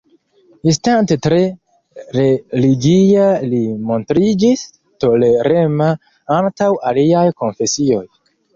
[0.71, 1.41] Estante tre
[2.19, 3.61] religia li
[3.91, 4.65] montriĝis
[5.05, 5.93] tolerema
[6.41, 8.05] antaŭ aliaj konfesioj.